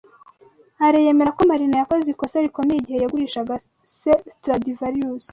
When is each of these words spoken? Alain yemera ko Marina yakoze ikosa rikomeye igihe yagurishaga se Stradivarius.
Alain 0.85 1.05
yemera 1.07 1.35
ko 1.37 1.41
Marina 1.49 1.75
yakoze 1.77 2.05
ikosa 2.09 2.45
rikomeye 2.45 2.77
igihe 2.79 2.97
yagurishaga 2.99 3.53
se 3.99 4.11
Stradivarius. 4.33 5.25